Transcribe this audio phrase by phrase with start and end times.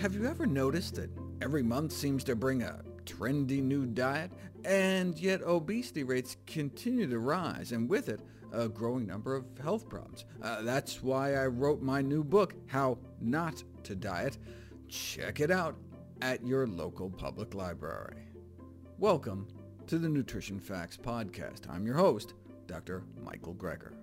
[0.00, 1.10] Have you ever noticed that
[1.42, 4.32] every month seems to bring a trendy new diet,
[4.64, 9.90] and yet obesity rates continue to rise, and with it, a growing number of health
[9.90, 10.24] problems.
[10.40, 14.38] Uh, that's why I wrote my new book, How Not to Diet.
[14.88, 15.76] Check it out
[16.22, 18.22] at your local public library.
[18.96, 19.48] Welcome
[19.86, 21.68] to the Nutrition Facts Podcast.
[21.68, 22.32] I'm your host,
[22.66, 23.02] Dr.
[23.22, 23.99] Michael Greger.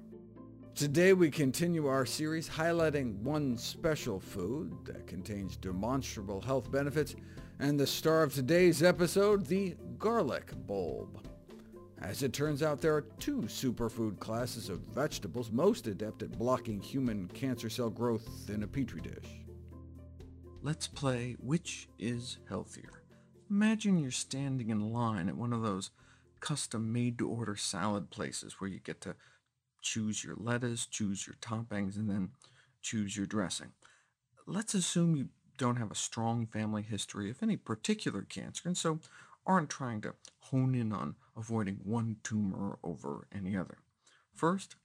[0.78, 7.16] Today we continue our series highlighting one special food that contains demonstrable health benefits,
[7.58, 11.28] and the star of today's episode, the garlic bulb.
[12.00, 16.80] As it turns out, there are two superfood classes of vegetables most adept at blocking
[16.80, 19.42] human cancer cell growth in a petri dish.
[20.62, 23.02] Let's play Which is Healthier.
[23.50, 25.90] Imagine you're standing in line at one of those
[26.40, 29.16] custom made-to-order salad places where you get to
[29.82, 32.30] choose your lettuce, choose your toppings, and then
[32.82, 33.72] choose your dressing.
[34.46, 39.00] Let's assume you don't have a strong family history of any particular cancer, and so
[39.46, 43.80] aren't trying to hone in on avoiding one tumor over any other.
[44.34, 44.76] First,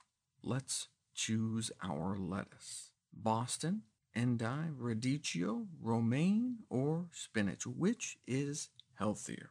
[0.43, 2.91] let's choose our lettuce.
[3.13, 3.83] Boston,
[4.15, 7.67] endive, radicchio, romaine, or spinach.
[7.67, 9.51] Which is healthier?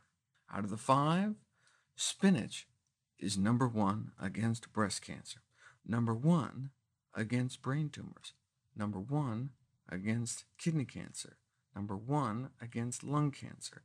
[0.54, 1.36] Out of the five,
[1.96, 2.68] spinach
[3.22, 5.42] is number one against breast cancer,
[5.86, 6.72] number one
[7.16, 8.34] against brain tumors,
[8.76, 9.52] number one
[9.90, 11.38] against kidney cancer,
[11.76, 13.84] number one against lung cancer,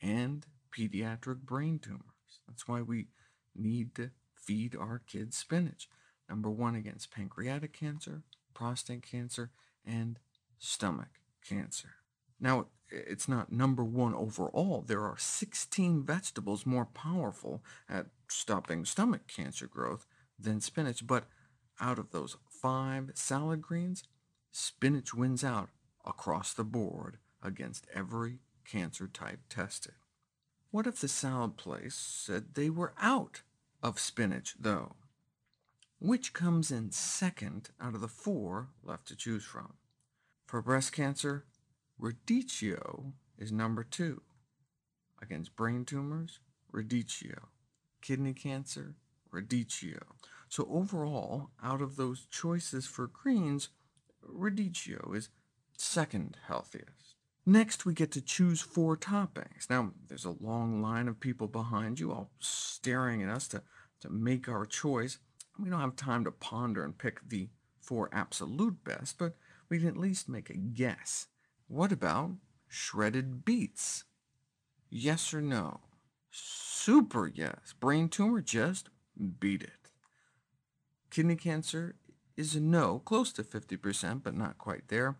[0.00, 2.40] and pediatric brain tumors.
[2.48, 3.08] That's why we
[3.54, 5.88] need to feed our kids spinach.
[6.28, 8.22] Number one against pancreatic cancer,
[8.54, 9.50] prostate cancer,
[9.84, 10.18] and
[10.58, 11.99] stomach cancer.
[12.40, 14.82] Now, it's not number one overall.
[14.86, 20.06] There are 16 vegetables more powerful at stopping stomach cancer growth
[20.38, 21.24] than spinach, but
[21.80, 24.04] out of those five salad greens,
[24.50, 25.68] spinach wins out
[26.04, 29.94] across the board against every cancer type tested.
[30.70, 33.42] What if the salad place said they were out
[33.82, 34.96] of spinach, though?
[35.98, 39.74] Which comes in second out of the four left to choose from?
[40.46, 41.44] For breast cancer,
[42.00, 44.22] radicchio is number two.
[45.22, 46.40] Against brain tumors,
[46.72, 47.48] radicchio
[48.00, 48.94] kidney cancer,
[49.32, 50.02] radicchio.
[50.48, 53.68] So overall, out of those choices for greens,
[54.26, 55.28] radicchio is
[55.76, 57.16] second healthiest.
[57.46, 59.68] Next, we get to choose four toppings.
[59.70, 63.62] Now, there's a long line of people behind you, all staring at us to,
[64.00, 65.18] to make our choice.
[65.58, 67.48] We don't have time to ponder and pick the
[67.80, 69.36] four absolute best, but
[69.68, 71.26] we can at least make a guess.
[71.70, 72.32] What about
[72.66, 74.02] shredded beets?
[74.90, 75.78] Yes or no?
[76.32, 77.74] Super yes.
[77.78, 78.88] Brain tumor, just
[79.38, 79.92] beat it.
[81.12, 81.94] Kidney cancer
[82.36, 85.18] is a no, close to 50%, but not quite there.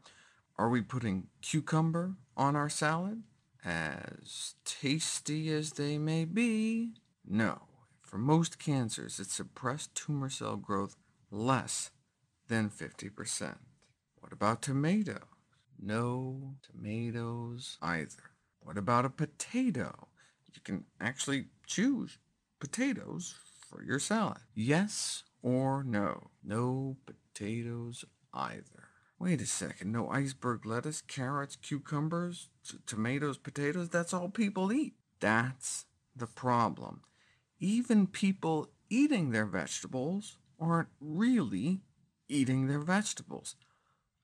[0.59, 3.23] Are we putting cucumber on our salad?
[3.65, 6.95] As tasty as they may be,
[7.25, 7.63] no.
[8.03, 10.97] For most cancers, it suppressed tumor cell growth
[11.31, 11.93] less
[12.49, 13.59] than 50%.
[14.19, 15.40] What about tomatoes?
[15.83, 18.35] No tomatoes either.
[18.61, 20.09] What about a potato?
[20.53, 22.19] you can actually choose
[22.59, 23.37] potatoes
[23.69, 24.39] for your salad.
[24.55, 26.31] Yes or no?
[26.45, 28.05] No potatoes
[28.35, 28.89] either.
[29.19, 32.49] Wait a second, no iceberg lettuce, carrots, cucumbers,
[32.87, 34.95] tomatoes, potatoes, that's all people eat.
[35.21, 35.85] That's
[36.17, 37.03] the problem.
[37.59, 41.83] Even people eating their vegetables aren't really
[42.29, 43.57] eating their vegetables.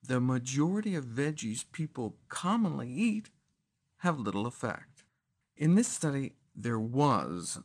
[0.06, 3.30] The majority of veggies people commonly eat
[3.98, 5.02] have little effect.
[5.56, 7.58] In this study, there was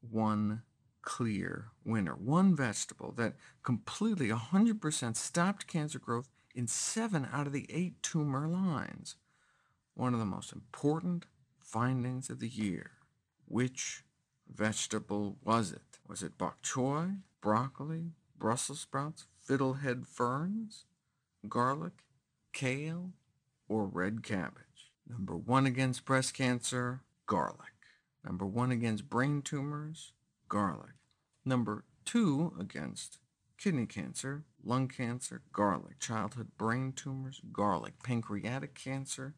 [0.00, 0.62] one
[1.02, 7.66] clear winner, one vegetable that completely 100% stopped cancer growth in seven out of the
[7.68, 9.16] eight tumor lines.
[9.92, 11.26] One of the most important
[11.60, 12.92] findings of the year.
[13.44, 14.02] Which
[14.48, 15.98] vegetable was it?
[16.08, 20.86] Was it bok choy, broccoli, Brussels sprouts, fiddlehead ferns,
[21.48, 22.04] garlic,
[22.52, 23.10] kale,
[23.68, 24.90] or red cabbage?
[25.08, 27.58] Number one against breast cancer, garlic.
[28.24, 30.12] Number one against brain tumors,
[30.48, 30.94] garlic.
[31.44, 33.18] Number two against
[33.58, 35.98] kidney cancer, lung cancer, garlic.
[35.98, 37.94] Childhood brain tumors, garlic.
[38.02, 39.34] Pancreatic cancer,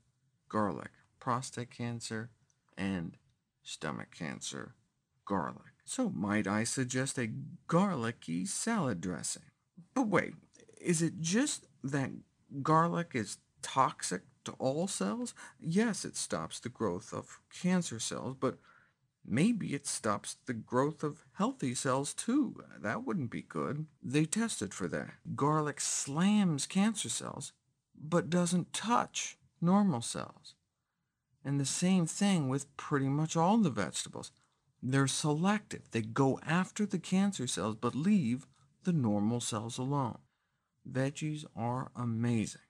[0.49, 0.91] garlic.
[1.19, 2.31] Prostate cancer,
[2.77, 3.17] and
[3.63, 4.75] stomach cancer,
[5.25, 5.73] garlic.
[5.85, 7.31] So might I suggest a
[7.67, 9.45] garlicky salad dressing?
[9.95, 10.35] But wait,
[10.81, 12.11] is it just that
[12.63, 15.35] garlic is toxic to all cells?
[15.61, 18.59] Yes, it stops the growth of cancer cells, but
[19.25, 22.63] maybe it stops the growth of healthy cells too.
[22.81, 23.87] That wouldn't be good.
[24.03, 25.15] They tested for that.
[25.37, 27.53] Garlic slams cancer cells,
[27.99, 30.55] but doesn't touch normal cells.
[31.45, 34.33] And the same thing with pretty much all the vegetables.
[34.83, 35.91] They're selective.
[35.91, 38.47] They go after the cancer cells, but leave
[38.85, 40.19] the normal cells alone.
[40.91, 42.61] Veggies are amazing.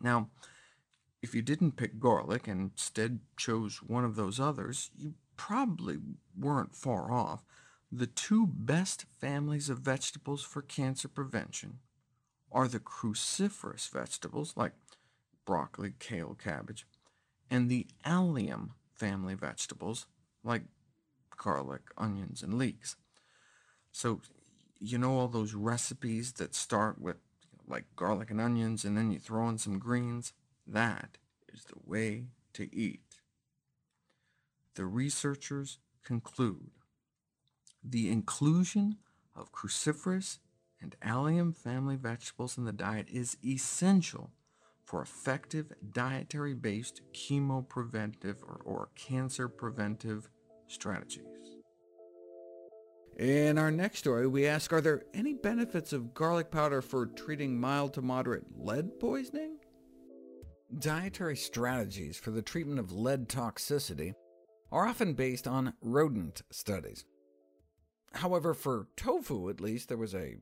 [0.00, 0.30] Now,
[1.22, 5.98] if you didn't pick garlic and instead chose one of those others, you probably
[6.38, 7.44] weren't far off.
[7.92, 11.80] The two best families of vegetables for cancer prevention
[12.52, 14.72] are the cruciferous vegetables, like
[15.44, 16.86] broccoli, kale, cabbage,
[17.50, 20.06] and the allium family vegetables,
[20.44, 20.62] like
[21.36, 22.96] garlic, onions, and leeks.
[23.92, 24.20] So
[24.80, 27.16] you know all those recipes that start with
[27.68, 30.32] like garlic and onions, and then you throw in some greens?
[30.66, 31.18] That
[31.52, 33.20] is the way to eat.
[34.74, 36.70] The researchers conclude
[37.84, 38.96] the inclusion
[39.36, 40.38] of cruciferous
[40.80, 44.30] and allium family vegetables in the diet is essential
[44.84, 50.28] for effective dietary-based chemopreventive or, or cancer-preventive
[50.66, 51.49] strategies.
[53.20, 57.60] In our next story, we ask, are there any benefits of garlic powder for treating
[57.60, 59.58] mild to moderate lead poisoning?
[60.78, 64.14] Dietary strategies for the treatment of lead toxicity
[64.72, 67.04] are often based on rodent studies.
[68.14, 70.38] However, for tofu at least, there was a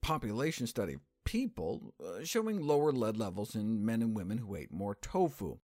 [0.00, 4.72] population study of people uh, showing lower lead levels in men and women who ate
[4.72, 5.58] more tofu.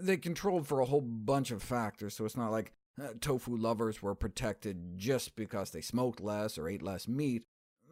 [0.00, 4.02] They controlled for a whole bunch of factors, so it's not like uh, tofu lovers
[4.02, 7.44] were protected just because they smoked less or ate less meat,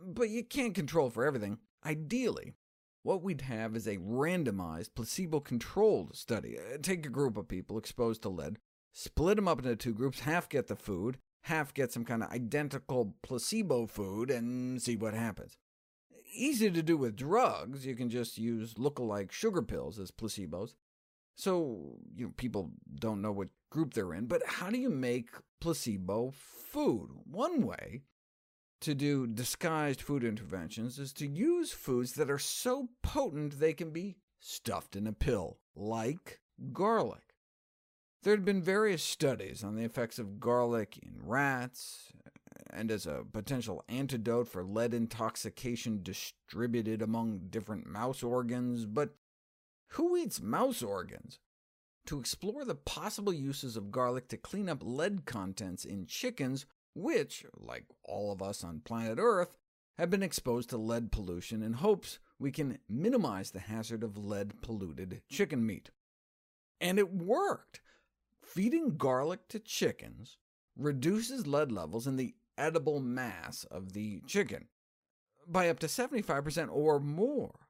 [0.04, 1.58] but you can't control for everything.
[1.84, 2.54] Ideally,
[3.02, 6.56] what we'd have is a randomized, placebo-controlled study.
[6.58, 8.58] Uh, take a group of people exposed to lead,
[8.92, 12.30] split them up into two groups, half get the food, half get some kind of
[12.30, 15.56] identical placebo food, and see what happens.
[16.34, 20.74] Easy to do with drugs, you can just use look-alike sugar pills as placebos.
[21.34, 25.30] So you know, people don't know what group they're in, but how do you make
[25.60, 27.08] placebo food?
[27.24, 28.02] One way
[28.80, 33.90] to do disguised food interventions is to use foods that are so potent they can
[33.90, 36.40] be stuffed in a pill, like
[36.72, 37.36] garlic.
[38.22, 42.12] There had been various studies on the effects of garlic in rats,
[42.70, 49.14] and as a potential antidote for lead intoxication distributed among different mouse organs, but
[49.92, 51.38] who eats mouse organs?
[52.06, 57.44] To explore the possible uses of garlic to clean up lead contents in chickens, which,
[57.54, 59.54] like all of us on planet Earth,
[59.98, 65.22] have been exposed to lead pollution in hopes we can minimize the hazard of lead-polluted
[65.28, 65.90] chicken meat.
[66.80, 67.80] And it worked!
[68.42, 70.38] Feeding garlic to chickens
[70.76, 74.68] reduces lead levels in the edible mass of the chicken
[75.46, 77.61] by up to 75% or more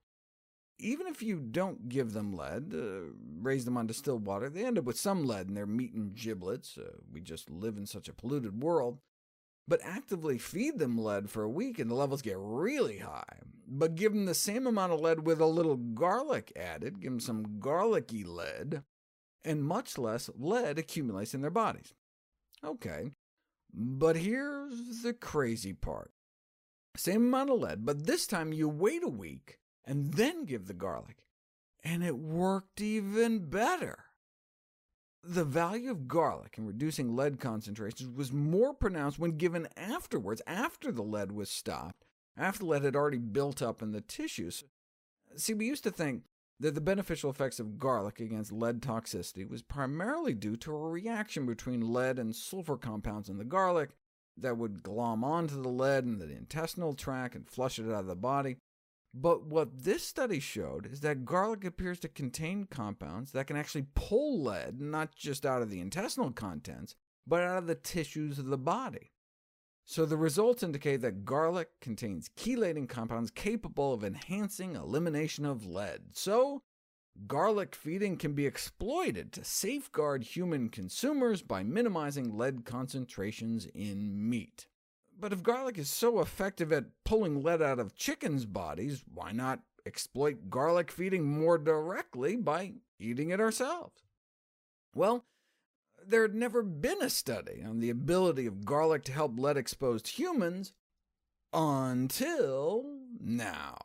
[0.83, 4.79] even if you don't give them lead, uh, raise them on distilled water, they end
[4.79, 6.77] up with some lead in their meat and giblets.
[6.77, 8.99] Uh, we just live in such a polluted world.
[9.69, 13.39] But actively feed them lead for a week and the levels get really high.
[13.67, 17.21] But give them the same amount of lead with a little garlic added, give them
[17.21, 18.83] some garlicky lead,
[19.45, 21.95] and much less lead accumulates in their bodies.
[22.65, 23.13] OK,
[23.73, 26.11] but here's the crazy part.
[26.97, 30.75] Same amount of lead, but this time you wait a week, and then give the
[30.75, 31.25] garlic,
[31.83, 34.05] and it worked even better.
[35.25, 40.91] The value of garlic in reducing lead concentrations was more pronounced when given afterwards, after
[40.91, 42.05] the lead was stopped,
[42.37, 44.65] after lead had already built up in the tissues.
[45.37, 46.25] See, we used to think
[46.59, 51.47] that the beneficial effects of garlic against lead toxicity was primarily due to a reaction
[51.47, 53.91] between lead and sulfur compounds in the garlic
[54.37, 58.07] that would glom onto the lead in the intestinal tract and flush it out of
[58.07, 58.57] the body.
[59.15, 63.87] But what this study showed is that garlic appears to contain compounds that can actually
[63.95, 68.47] pull lead not just out of the intestinal contents, but out of the tissues of
[68.47, 69.13] the body.
[69.85, 76.01] So the results indicate that garlic contains chelating compounds capable of enhancing elimination of lead.
[76.15, 76.63] So
[77.27, 84.69] garlic feeding can be exploited to safeguard human consumers by minimizing lead concentrations in meat.
[85.19, 89.61] But if garlic is so effective at pulling lead out of chickens' bodies, why not
[89.87, 94.03] exploit garlic feeding more directly by eating it ourselves?
[94.95, 95.25] Well,
[96.05, 100.73] there had never been a study on the ability of garlic to help lead-exposed humans
[101.53, 102.85] until
[103.21, 103.77] now.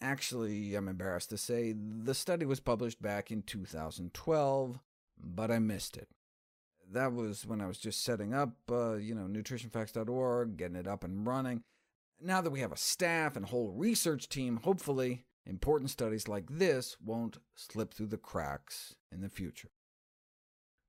[0.00, 4.80] Actually, I'm embarrassed to say, the study was published back in 2012,
[5.18, 6.08] but I missed it
[6.94, 11.04] that was when I was just setting up, uh, you know, nutritionfacts.org, getting it up
[11.04, 11.62] and running.
[12.20, 16.96] Now that we have a staff and whole research team, hopefully important studies like this
[17.04, 19.70] won't slip through the cracks in the future.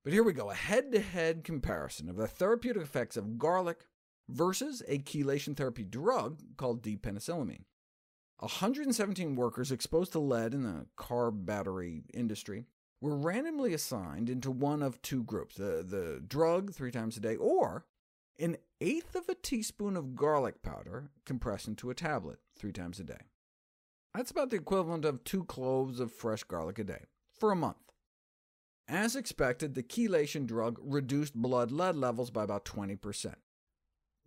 [0.04, 3.88] But here we go, a head-to-head -head comparison of the therapeutic effects of garlic
[4.30, 7.66] versus a chelation therapy drug called D-penicillamine.
[8.38, 12.68] 117 workers exposed to lead in the car battery industry
[13.06, 17.36] were randomly assigned into one of two groups, the, the drug three times a day,
[17.36, 17.86] or
[18.40, 23.04] an eighth of a teaspoon of garlic powder compressed into a tablet three times a
[23.04, 23.28] day.
[24.16, 27.78] That's about the equivalent of two cloves of fresh garlic a day, for a month.
[28.88, 33.36] As expected, the chelation drug reduced blood lead levels by about 20%.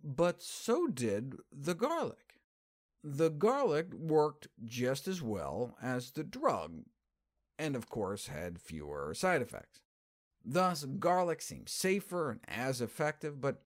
[0.01, 2.35] But so did the garlic.
[3.03, 6.83] The garlic worked just as well as the drug,
[7.59, 9.81] and of course had fewer side effects.
[10.43, 13.61] Thus, garlic seems safer and as effective, but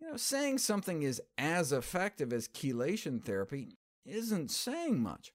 [0.00, 5.32] you know, saying something is as effective as chelation therapy isn't saying much.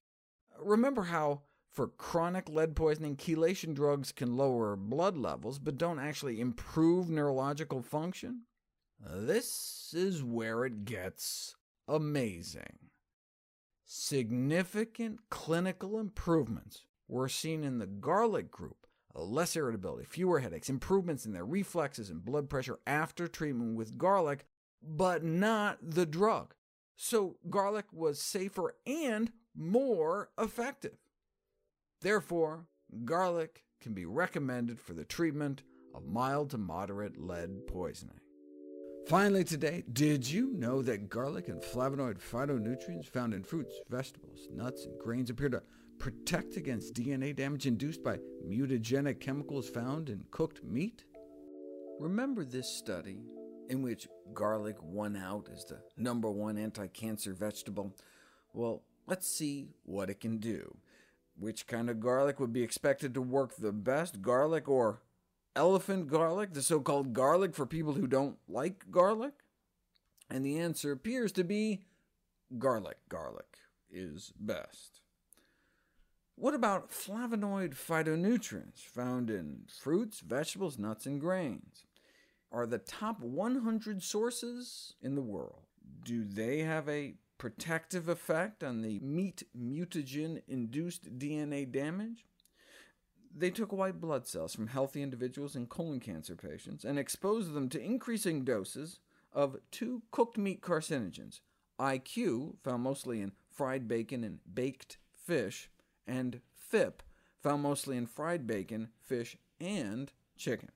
[0.60, 6.42] Remember how, for chronic lead poisoning, chelation drugs can lower blood levels, but don't actually
[6.42, 8.44] improve neurological function?
[9.00, 11.56] This is where it gets
[11.88, 12.80] amazing.
[13.86, 21.34] Significant clinical improvements were seen in the garlic group, less irritability, fewer headaches, improvements in
[21.34, 24.46] their reflexes and blood pressure after treatment with garlic,
[24.82, 26.54] but not the drug.
[26.96, 30.98] So garlic was safer and more effective.
[32.02, 32.68] Therefore,
[33.06, 38.20] garlic can be recommended for the treatment of mild to moderate lead poisoning.
[39.08, 44.86] Finally today, did you know that garlic and flavonoid phytonutrients found in fruits, vegetables, nuts,
[44.86, 45.62] and grains appear to
[46.00, 51.04] protect against DNA damage induced by mutagenic chemicals found in cooked meat?
[52.00, 53.24] Remember this study
[53.70, 57.96] in which garlic won out as the number one anti-cancer vegetable?
[58.54, 60.78] Well, let's see what it can do.
[61.40, 65.02] Which kind of garlic would be expected to work the best, garlic or
[65.56, 69.34] elephant garlic, the so-called garlic for people who don't like garlic?
[70.30, 71.82] And the answer appears to be
[72.58, 73.58] garlic garlic
[73.90, 75.02] is best.
[76.40, 81.88] What about flavonoid phytonutrients found in fruits, vegetables, nuts, and grains?
[82.52, 85.64] Are the top 100 sources in the world.
[86.06, 92.24] Do they have a protective effect on the meat mutagen-induced DNA damage?
[93.36, 97.68] They took white blood cells from healthy individuals and colon cancer patients and exposed them
[97.70, 99.00] to increasing doses
[99.34, 101.40] of two cooked meat carcinogens,
[101.80, 105.72] IQ, found mostly in fried bacon and baked fish,
[106.08, 107.04] and PhIP,
[107.42, 110.70] found mostly in fried bacon, fish, and chicken.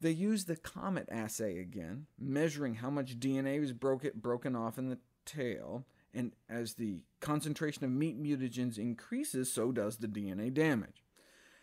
[0.00, 4.88] They used the COMET assay again, measuring how much DNA was broke broken off in
[4.88, 11.04] the tail, and as the concentration of meat mutagens increases, so does the DNA damage.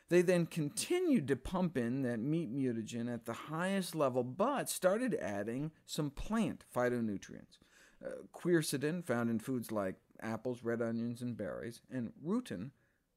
[0.09, 5.15] They then continued to pump in that meat mutagen at the highest level, but started
[5.15, 7.57] adding some plant phytonutrients.
[8.05, 12.71] Uh, quercetin, found in foods like apples, red onions, and berries, and rutin,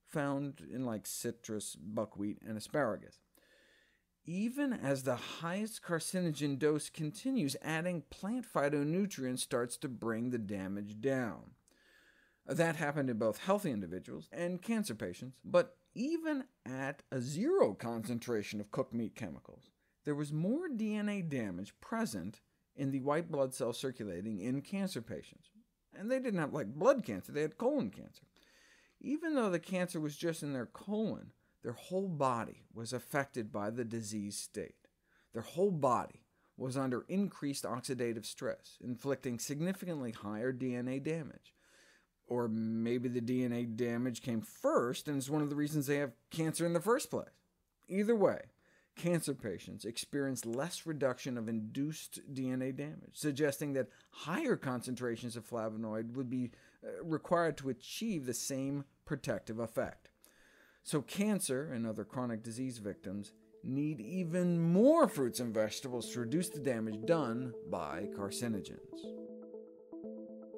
[0.07, 3.19] found in like citrus, buckwheat, and asparagus.
[4.27, 11.01] Even as the highest carcinogen dose continues, adding plant phytonutrients starts to bring the damage
[11.01, 11.53] down.
[12.47, 18.61] That happened in both healthy individuals and cancer patients, but even at a zero concentration
[18.61, 19.71] of cooked meat chemicals,
[20.05, 22.41] there was more DNA damage present
[22.77, 25.51] in the white blood cells circulating in cancer patients.
[25.99, 28.23] And they didn't have like blood cancer, they had colon cancer.
[29.01, 31.33] Even though the cancer was just in their colon,
[31.63, 34.75] their whole body was affected by the disease state.
[35.33, 36.23] Their whole body
[36.57, 41.55] was under increased oxidative stress, inflicting significantly higher DNA damage.
[42.27, 46.13] Or maybe the DNA damage came first and is one of the reasons they have
[46.31, 47.29] cancer in the first place.
[47.89, 48.43] Either way,
[49.01, 56.15] cancer patients experience less reduction of induced DNA damage, suggesting that higher concentrations of flavonoid
[56.15, 56.51] would be
[56.85, 60.11] uh, required to achieve the same protective effect.
[60.83, 63.33] So cancer and other chronic disease victims
[63.65, 69.20] need even more fruits and vegetables to reduce the damage done by carcinogens.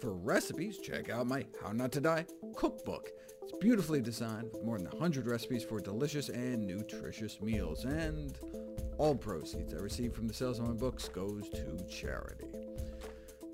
[0.00, 2.24] For recipes, check out my How Not to Die
[2.56, 3.10] cookbook.
[3.42, 7.84] It's beautifully designed with more than 100 recipes for delicious and nutritious meals.
[7.84, 8.38] And
[8.96, 12.46] all proceeds I receive from the sales of my books goes to charity.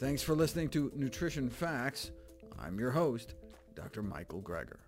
[0.00, 2.10] Thanks for listening to Nutrition Facts.
[2.58, 3.34] I'm your host,
[3.74, 4.02] Dr.
[4.02, 4.78] Michael Greger.